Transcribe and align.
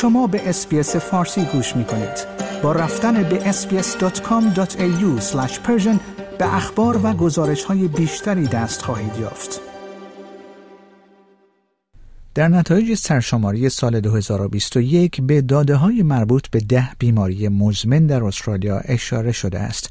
شما 0.00 0.26
به 0.26 0.48
اسپیس 0.48 0.96
فارسی 0.96 1.44
گوش 1.44 1.76
می 1.76 1.84
کنید. 1.84 2.26
با 2.62 2.72
رفتن 2.72 3.22
به 3.22 3.52
sbs.com.au 3.52 5.22
به 6.38 6.54
اخبار 6.54 7.00
و 7.06 7.12
گزارش 7.12 7.64
های 7.64 7.88
بیشتری 7.88 8.46
دست 8.46 8.82
خواهید 8.82 9.16
یافت. 9.20 9.60
در 12.34 12.48
نتایج 12.48 12.94
سرشماری 12.94 13.68
سال 13.68 14.00
2021 14.00 15.20
به 15.20 15.40
داده 15.40 15.76
های 15.76 16.02
مربوط 16.02 16.48
به 16.48 16.60
ده 16.60 16.88
بیماری 16.98 17.48
مزمن 17.48 18.06
در 18.06 18.24
استرالیا 18.24 18.78
اشاره 18.78 19.32
شده 19.32 19.58
است. 19.58 19.90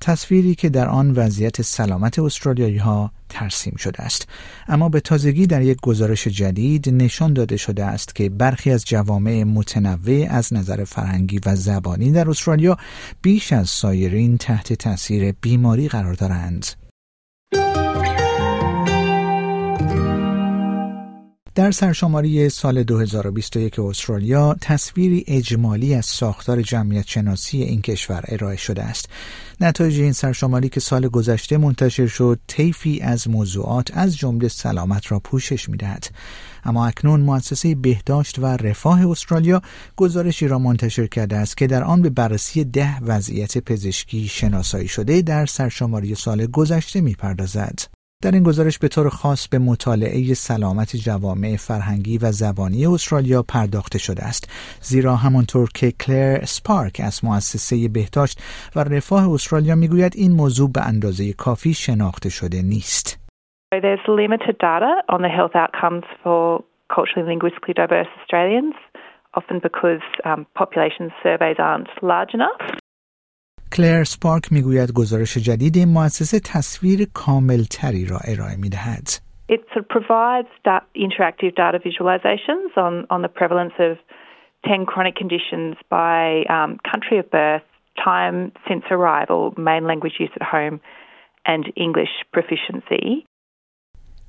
تصویری 0.00 0.54
که 0.54 0.68
در 0.68 0.88
آن 0.88 1.10
وضعیت 1.10 1.62
سلامت 1.62 2.18
استرالیایی 2.18 2.76
ها 2.76 3.12
ترسیم 3.28 3.76
شده 3.76 4.02
است. 4.02 4.28
اما 4.68 4.88
به 4.88 5.00
تازگی 5.00 5.46
در 5.46 5.62
یک 5.62 5.78
گزارش 5.82 6.26
جدید 6.26 6.88
نشان 6.88 7.32
داده 7.32 7.56
شده 7.56 7.84
است 7.84 8.14
که 8.14 8.28
برخی 8.28 8.70
از 8.70 8.84
جوامع 8.84 9.44
متنوع 9.44 10.26
از 10.30 10.54
نظر 10.54 10.84
فرهنگی 10.84 11.40
و 11.46 11.56
زبانی 11.56 12.12
در 12.12 12.30
استرالیا 12.30 12.76
بیش 13.22 13.52
از 13.52 13.70
سایرین 13.70 14.38
تحت 14.38 14.72
تاثیر 14.72 15.32
بیماری 15.32 15.88
قرار 15.88 16.14
دارند. 16.14 16.66
در 21.54 21.70
سرشماری 21.70 22.48
سال 22.48 22.82
2021 22.82 23.78
استرالیا 23.78 24.56
تصویری 24.60 25.24
اجمالی 25.26 25.94
از 25.94 26.06
ساختار 26.06 26.62
جمعیت 26.62 27.08
شناسی 27.08 27.62
این 27.62 27.82
کشور 27.82 28.24
ارائه 28.28 28.56
شده 28.56 28.82
است. 28.82 29.08
نتایج 29.60 30.00
این 30.00 30.12
سرشماری 30.12 30.68
که 30.68 30.80
سال 30.80 31.08
گذشته 31.08 31.56
منتشر 31.56 32.06
شد 32.06 32.40
طیفی 32.46 33.00
از 33.00 33.28
موضوعات 33.28 33.90
از 33.94 34.16
جمله 34.16 34.48
سلامت 34.48 35.12
را 35.12 35.20
پوشش 35.20 35.68
می‌دهد. 35.68 36.10
اما 36.64 36.86
اکنون 36.86 37.20
مؤسسه 37.20 37.74
بهداشت 37.74 38.38
و 38.38 38.46
رفاه 38.46 39.10
استرالیا 39.10 39.62
گزارشی 39.96 40.48
را 40.48 40.58
منتشر 40.58 41.06
کرده 41.06 41.36
است 41.36 41.56
که 41.56 41.66
در 41.66 41.84
آن 41.84 42.02
به 42.02 42.10
بررسی 42.10 42.64
ده 42.64 43.00
وضعیت 43.00 43.58
پزشکی 43.58 44.28
شناسایی 44.28 44.88
شده 44.88 45.22
در 45.22 45.46
سرشماری 45.46 46.14
سال 46.14 46.46
گذشته 46.46 47.00
می‌پردازد. 47.00 47.99
در 48.22 48.30
این 48.30 48.42
گزارش 48.42 48.78
به 48.78 48.88
طور 48.88 49.08
خاص 49.08 49.48
به 49.48 49.58
مطالعه 49.58 50.34
سلامت 50.34 50.96
جوامع 50.96 51.56
فرهنگی 51.68 52.18
و 52.18 52.26
زبانی 52.42 52.86
استرالیا 52.86 53.42
پرداخته 53.54 53.98
شده 53.98 54.22
است 54.24 54.42
زیرا 54.80 55.14
همانطور 55.14 55.68
که 55.74 55.92
کلر 56.00 56.44
سپارک 56.44 57.00
از 57.04 57.24
مؤسسه 57.24 57.88
بهداشت 57.88 58.36
و 58.76 58.80
رفاه 58.80 59.32
استرالیا 59.32 59.74
می‌گوید 59.74 60.12
این 60.16 60.32
موضوع 60.32 60.70
به 60.74 60.82
اندازه 60.88 61.24
کافی 61.32 61.74
شناخته 61.74 62.30
شده 62.30 62.62
نیست 62.62 63.06
There's 63.74 64.06
limited 64.22 64.56
data 64.70 64.92
on 65.14 65.20
the 65.26 65.32
health 65.38 65.54
outcomes 65.62 66.06
for 66.22 66.40
culturally 66.94 67.26
linguistically 67.32 67.74
diverse 67.82 68.10
Australians, 68.20 68.76
often 69.38 69.56
because 69.68 70.04
um, 70.28 70.40
population 70.62 71.04
surveys 71.22 71.58
aren't 71.68 71.90
large 72.12 72.32
enough. 72.38 72.79
کلر 73.75 74.03
سپارک 74.03 74.43
میگوید 74.51 74.93
گزارش 74.93 75.37
جدید 75.37 75.77
این 75.77 75.89
مؤسسه 75.93 76.39
تصویر 76.39 77.07
کامل 77.13 77.63
تری 77.63 78.05
را 78.05 78.17
ارائه 78.27 78.55
می 78.57 78.69
دهد. 78.69 79.07
It 79.55 79.61
sort 79.71 79.83
of 79.83 79.87
provides 79.97 80.51
da- 80.67 80.87
interactive 81.07 81.53
data 81.63 81.77
visualizations 81.89 82.71
on, 82.85 82.93
on 83.15 83.21
the 83.25 83.33
prevalence 83.39 83.75
of 83.87 83.93
10 84.65 84.85
chronic 84.91 85.15
conditions 85.15 85.75
by 85.89 86.21
um, 86.55 86.71
country 86.91 87.17
of 87.19 87.29
birth, 87.29 87.67
time 88.03 88.37
since 88.67 88.83
arrival, 88.89 89.53
main 89.57 89.83
language 89.91 90.15
use 90.19 90.33
at 90.39 90.45
home, 90.55 90.75
and 91.45 91.63
English 91.75 92.13
proficiency. 92.33 93.27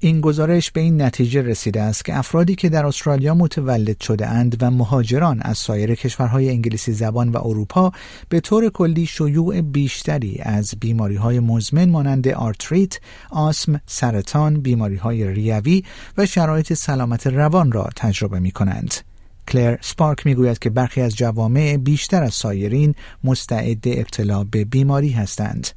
این 0.04 0.22
گزارش 0.22 0.72
به 0.72 0.82
این 0.82 1.02
نتیجه 1.02 1.42
رسیده 1.42 1.82
است 1.82 2.06
که 2.06 2.18
افرادی 2.18 2.56
که 2.56 2.70
در 2.70 2.86
استرالیا 2.86 3.34
متولد 3.34 4.02
شده 4.02 4.28
اند 4.28 4.58
و 4.62 4.72
مهاجران 4.72 5.42
از 5.42 5.58
سایر 5.58 5.96
کشورهای 5.96 6.50
انگلیسی 6.50 6.92
زبان 6.94 7.30
و 7.30 7.38
اروپا 7.38 7.92
به 8.30 8.40
طور 8.40 8.70
کلی 8.70 9.06
شیوع 9.06 9.62
بیشتری 9.62 10.40
از 10.40 10.74
بیماری 10.80 11.16
های 11.16 11.40
مزمن 11.40 11.90
مانند 11.90 12.28
آرتریت، 12.28 13.00
آسم، 13.30 13.82
سرطان، 13.86 14.62
بیماری 14.62 14.96
های 14.96 15.34
ریوی 15.34 15.84
و 16.18 16.26
شرایط 16.26 16.74
سلامت 16.74 17.28
روان 17.28 17.72
را 17.72 17.90
تجربه 17.96 18.40
می 18.40 18.52
کنند. 18.52 18.94
کلر 19.48 19.78
سپارک 19.82 20.26
می‌گوید 20.26 20.60
که 20.60 20.70
برخی 20.70 21.02
از 21.02 21.16
جوامع 21.16 21.78
بیشتر 21.78 22.24
از 22.24 22.34
سایرین 22.34 22.96
مستعد 23.24 23.84
ابتلا 23.88 24.44
به 24.44 24.66
بیماری 24.66 25.10
هستند. 25.10 25.68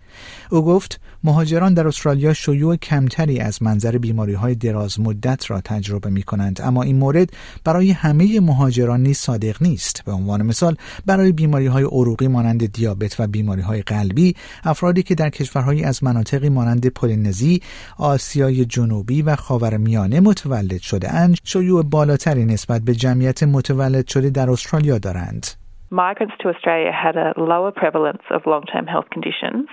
او 0.50 0.64
گفت 0.64 1.00
مهاجران 1.24 1.74
در 1.74 1.86
استرالیا 1.86 2.32
شیوع 2.32 2.76
کمتری 2.76 3.40
از 3.40 3.62
منظر 3.62 3.98
بیماری 3.98 4.34
های 4.34 4.54
دراز 4.54 5.00
مدت 5.00 5.50
را 5.50 5.60
تجربه 5.60 6.10
می 6.10 6.22
کنند 6.22 6.60
اما 6.64 6.82
این 6.82 6.96
مورد 6.96 7.28
برای 7.64 7.90
همه 7.90 8.40
مهاجران 8.40 9.00
نیز 9.00 9.18
صادق 9.18 9.62
نیست. 9.62 10.04
به 10.06 10.12
عنوان 10.12 10.42
مثال 10.42 10.76
برای 11.06 11.32
بیماری 11.32 11.66
های 11.66 11.84
عروقی 11.84 12.28
مانند 12.28 12.72
دیابت 12.72 13.16
و 13.18 13.26
بیماری 13.26 13.62
های 13.62 13.82
قلبی 13.82 14.34
افرادی 14.64 15.02
که 15.02 15.14
در 15.14 15.30
کشورهایی 15.30 15.84
از 15.84 16.04
مناطقی 16.04 16.48
مانند 16.48 16.86
پولینزی 16.86 17.60
آسیای 17.98 18.64
جنوبی 18.64 19.22
و 19.22 19.36
خاورمیانه 19.36 20.20
متولد 20.20 20.80
شده 20.80 21.14
اند 21.14 21.36
شیوع 21.44 21.82
بالاتری 21.82 22.44
نسبت 22.44 22.82
به 22.82 22.94
جمعیت 22.94 23.42
متولد 23.42 24.06
شده 24.06 24.30
در 24.30 24.50
استرالیا 24.50 24.98
دارند. 24.98 25.46
Migrants 25.94 26.34
to 26.40 26.48
Australia 26.48 26.90
had 26.90 27.16
a 27.16 27.32
lower 27.36 27.70
prevalence 27.70 28.24
of 28.30 28.42
long 28.46 28.64
term 28.72 28.86
health 28.86 29.08
conditions, 29.10 29.68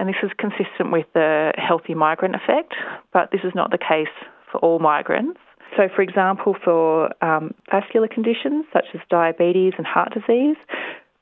and 0.00 0.08
this 0.08 0.16
is 0.22 0.30
consistent 0.38 0.92
with 0.92 1.06
the 1.14 1.52
healthy 1.56 1.94
migrant 1.94 2.34
effect, 2.34 2.74
but 3.12 3.30
this 3.32 3.42
is 3.44 3.52
not 3.54 3.70
the 3.70 3.78
case 3.78 4.14
for 4.50 4.58
all 4.58 4.78
migrants. 4.78 5.40
So, 5.76 5.88
for 5.94 6.02
example, 6.02 6.54
for 6.64 7.10
um, 7.24 7.54
vascular 7.70 8.08
conditions 8.08 8.64
such 8.72 8.86
as 8.94 9.00
diabetes 9.10 9.74
and 9.76 9.86
heart 9.86 10.14
disease, 10.14 10.56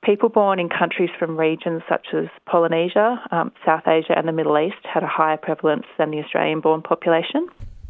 people 0.04 0.28
born 0.28 0.58
in 0.60 0.68
countries 0.68 1.10
from 1.18 1.36
regions 1.36 1.82
such 1.88 2.06
as 2.12 2.26
Polynesia, 2.46 3.20
um, 3.30 3.52
South 3.66 3.86
Asia, 3.86 4.14
and 4.16 4.28
the 4.28 4.32
Middle 4.32 4.58
East 4.58 4.82
had 4.92 5.02
a 5.02 5.08
higher 5.08 5.38
prevalence 5.38 5.86
than 5.98 6.10
the 6.10 6.18
Australian 6.18 6.60
born 6.60 6.82
population. 6.82 7.48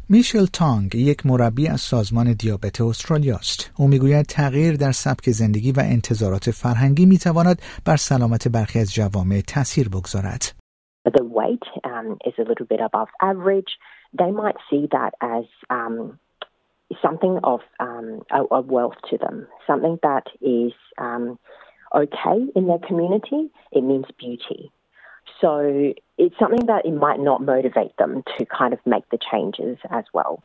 میشل 0.09 0.45
تانگ 0.45 0.95
یک 0.95 1.25
مربی 1.25 1.67
از 1.67 1.81
سازمان 1.81 2.33
دیابت 2.33 2.81
استرالیا 2.81 3.35
است. 3.35 3.71
او 3.77 3.87
میگوید 3.87 4.25
تغییر 4.25 4.75
در 4.75 4.91
سبک 4.91 5.29
زندگی 5.29 5.71
و 5.71 5.79
انتظارات 5.79 6.51
فرهنگی 6.51 7.05
میتواند 7.05 7.61
بر 7.85 7.95
سلامت 7.95 8.47
برخی 8.47 8.79
از 8.79 8.93
جوامع 8.93 9.41
تاثیر 9.47 9.89
بگذارد. 9.89 10.58
the 11.04 11.24
weight 11.24 11.62
um, 11.84 12.18
is 12.26 12.34
a 12.38 12.42
little 12.42 12.66
bit 12.66 12.80
above 12.80 13.08
average. 13.22 13.78
They 14.12 14.30
might 14.30 14.56
see 14.68 14.86
that 14.92 15.14
as 15.20 15.44
um, 15.70 16.18
something 17.00 17.38
of 17.42 17.60
um, 17.78 18.22
a, 18.30 18.42
a 18.50 18.60
wealth 18.60 18.96
to 19.10 19.18
them, 19.18 19.46
something 19.66 19.98
that 20.02 20.26
is 20.40 20.72
um, 20.98 21.38
okay 21.94 22.46
in 22.54 22.66
their 22.66 22.78
community. 22.78 23.50
It 23.72 23.82
means 23.82 24.06
beauty. 24.18 24.70
So 25.40 25.94
it's 26.18 26.38
something 26.38 26.66
that 26.66 26.84
it 26.84 26.92
might 26.92 27.20
not 27.20 27.42
motivate 27.42 27.96
them 27.96 28.22
to 28.38 28.46
kind 28.46 28.72
of 28.74 28.80
make 28.84 29.08
the 29.10 29.18
changes 29.30 29.78
as 29.90 30.04
well. 30.12 30.42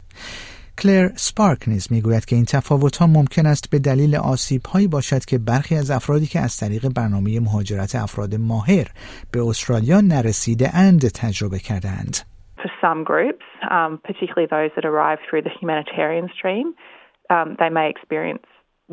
کلر 0.81 1.07
سپارک 1.15 1.59
نیز 1.67 1.87
می‌گوید 1.91 2.25
که 2.25 2.35
این 2.35 2.45
تفاوت 2.45 2.97
ها 2.97 3.07
ممکن 3.07 3.45
است 3.45 3.71
به 3.71 3.79
دلیل 3.79 4.15
آسیب 4.15 4.61
هایی 4.73 4.87
باشد 4.87 5.25
که 5.25 5.37
برخی 5.37 5.75
از 5.75 5.91
افرادی 5.91 6.25
که 6.25 6.39
از 6.39 6.57
طریق 6.57 6.83
برنامه 6.97 7.39
مهاجرت 7.39 7.95
افراد 7.95 8.35
ماهر 8.35 8.87
به 9.33 9.39
استرالیا 9.49 10.01
نرسیده 10.01 10.67
اند 10.75 11.01
تجربه 11.21 11.59
کردند. 11.59 12.15
For 12.63 12.71
some 12.85 13.03
groups, 13.11 13.45
um, 13.77 13.91
particularly 14.09 14.47
those 14.57 14.71
that 14.77 14.85
arrive 14.91 15.19
through 15.25 15.43
the 15.47 15.55
humanitarian 15.59 16.27
stream, 16.37 16.67
um, 17.35 17.47
they 17.61 17.69
may 17.77 17.87
experience 17.95 18.45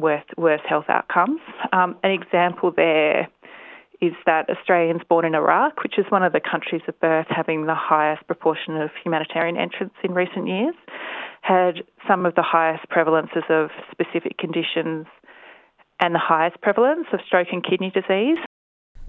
worse, 0.06 0.28
worse 0.46 0.64
health 0.72 0.88
outcomes. 0.96 1.40
Um, 1.78 1.90
an 2.06 2.12
example 2.20 2.68
there 2.84 3.28
is 4.02 4.14
that 4.26 4.50
Australians 4.50 5.02
born 5.08 5.24
in 5.24 5.34
Iraq, 5.34 5.82
which 5.84 5.96
is 5.96 6.04
one 6.16 6.24
of 6.24 6.32
the 6.32 6.40
countries 6.52 6.82
of 6.88 6.94
birth 7.00 7.28
having 7.30 7.66
the 7.66 7.78
highest 7.92 8.26
proportion 8.26 8.76
of 8.84 8.90
humanitarian 9.04 9.56
entrants 9.56 9.94
in 10.02 10.12
recent 10.12 10.48
years, 10.48 10.74
had 11.41 11.73
some 12.07 12.25
of 12.25 12.35
the 12.35 12.43
highest 12.43 12.83
prevalences 12.89 13.45
of 13.49 13.69
specific 13.91 14.37
conditions 14.37 15.05
and 15.99 16.13
the 16.13 16.23
highest 16.33 16.61
prevalence 16.61 17.07
of 17.13 17.19
stroke 17.27 17.47
and 17.51 17.63
kidney 17.63 17.91
disease. 17.91 18.37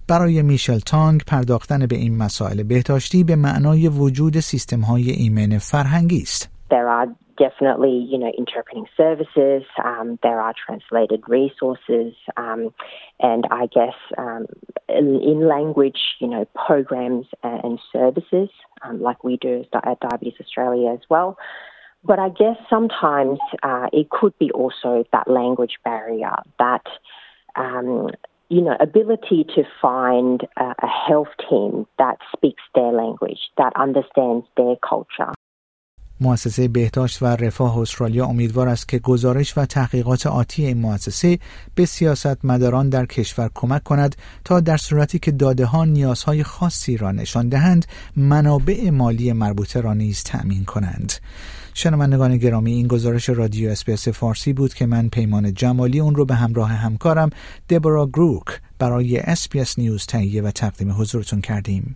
برای 0.09 0.43
میشل 0.43 0.79
تانگ 0.79 1.21
پرداختن 1.27 1.87
به 1.87 1.97
این 1.97 2.17
مسائل 2.17 2.63
بهداشتی 2.63 3.25
به 3.25 3.37
معنای 3.37 3.89
وجود 3.89 4.33
سیستم 4.41 4.81
های 4.81 5.11
ایمن 5.11 5.59
فرهنگی 5.59 6.23
است. 6.23 6.51
There 6.71 6.89
are 6.89 7.09
definitely, 7.39 8.07
you 8.11 8.19
know, 8.19 8.33
interpreting 8.37 8.87
services. 8.97 9.63
Um, 9.83 10.19
there 10.23 10.41
are 10.41 10.55
translated 10.67 11.21
resources, 11.29 12.13
um, 12.37 12.75
and 13.21 13.43
I 13.51 13.65
guess 13.67 13.97
um, 14.19 14.47
in, 14.89 15.21
in, 15.31 15.49
language, 15.49 16.01
you 16.21 16.29
know, 16.29 16.45
programs 16.67 17.27
and 17.43 17.79
services, 17.93 18.51
like 19.09 19.25
we 19.25 19.35
do 19.49 19.65
at 19.91 20.01
Diabetes 20.01 20.39
Australia 20.41 20.93
as 20.93 21.05
well. 21.09 21.39
But 22.06 22.20
I 22.20 22.30
guess 22.30 22.58
sometimes 22.70 23.40
uh, 23.62 23.88
it 23.94 24.10
could 24.10 24.38
be 24.38 24.52
also 24.52 25.06
that 25.14 25.28
language 25.28 25.78
barrier, 25.86 26.36
that 26.60 26.86
um, 27.56 28.10
you 28.50 28.62
know, 28.62 28.76
ability 28.80 29.46
to 29.56 29.64
find 29.82 30.42
a, 30.58 30.76
a 30.82 30.88
health 30.88 31.30
team 31.50 31.88
that 31.98 32.18
speaks 32.36 32.62
their 32.76 32.92
language, 32.92 33.40
that 33.58 33.74
understands 33.76 34.46
their 34.58 34.76
culture. 34.88 35.34
مؤسسه 36.22 36.68
بهداشت 36.68 37.22
و 37.22 37.26
رفاه 37.26 37.78
استرالیا 37.78 38.26
امیدوار 38.26 38.68
است 38.68 38.88
که 38.88 39.00
گزارش 39.00 39.58
و 39.58 39.66
تحقیقات 39.66 40.28
آتی 40.28 40.66
این 40.66 40.78
مؤسسه 40.78 41.40
به 41.76 41.86
سیاستمداران 41.86 42.90
در 42.90 43.06
کشور 43.06 43.50
کمک 43.54 43.84
کند 43.84 44.16
تا 44.46 44.60
در 44.60 44.78
صورتی 44.78 45.20
که 45.20 45.32
داده 45.32 45.66
ها 45.66 45.86
نیازهای 45.86 46.44
خاصی 46.44 46.98
را 46.98 47.12
نشان 47.12 47.50
دهند 47.50 47.86
منابع 48.16 48.90
مالی 48.90 49.34
مربوطه 49.34 49.82
را 49.82 49.94
نیز 49.94 50.24
تأمین 50.24 50.66
کنند. 50.66 51.14
شنوندگان 51.74 52.38
گرامی 52.38 52.74
این 52.74 52.88
گزارش 52.88 53.30
رادیو 53.30 53.70
SBS 53.70 54.08
فارسی 54.08 54.54
بود 54.54 54.74
که 54.74 54.86
من 54.86 55.10
پیمان 55.10 55.54
جمالی 55.54 56.00
اون 56.00 56.16
رو 56.16 56.26
به 56.26 56.36
همراه 56.36 56.70
همکارم 56.70 57.30
دبورا 57.70 58.08
گروک 58.08 58.62
برای 58.80 59.18
SBS 59.18 59.80
News 59.80 60.06
تهیه 60.06 60.42
و 60.42 60.52
تقدیم 60.52 60.92
حضورتون 60.92 61.42
کردیم. 61.42 61.96